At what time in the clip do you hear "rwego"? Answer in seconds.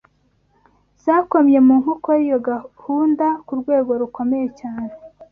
3.61-3.91